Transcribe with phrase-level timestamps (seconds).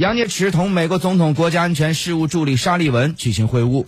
[0.00, 3.84] 杨洁篪同美国总统国家安全事务助理沙利文举行会晤。